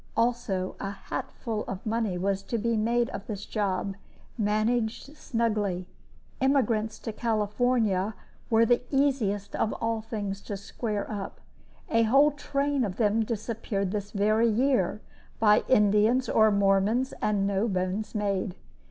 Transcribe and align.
Also 0.17 0.75
a 0.79 0.89
hatful 0.89 1.63
of 1.65 1.85
money 1.85 2.17
was 2.17 2.41
to 2.41 2.57
be 2.57 2.75
made 2.75 3.11
of 3.11 3.27
this 3.27 3.45
job, 3.45 3.95
managed 4.35 5.15
snugly. 5.15 5.85
Emigrants 6.41 6.97
to 6.97 7.13
California 7.13 8.15
were 8.49 8.65
the 8.65 8.81
easiest 8.89 9.55
of 9.55 9.73
all 9.73 10.01
things 10.01 10.41
to 10.41 10.57
square 10.57 11.05
up. 11.07 11.39
A 11.91 12.01
whole 12.01 12.31
train 12.31 12.83
of 12.83 12.95
them 12.97 13.23
disappeared 13.23 13.91
this 13.91 14.09
very 14.09 14.49
year, 14.49 15.01
by 15.37 15.63
Indians 15.67 16.27
or 16.27 16.49
Mormons, 16.49 17.13
and 17.21 17.45
no 17.45 17.67
bones 17.67 18.15
made. 18.15 18.55